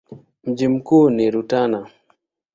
[0.43, 1.89] Mji mkuu ni Rutana.